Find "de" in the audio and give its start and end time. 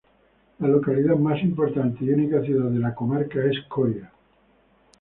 2.71-2.79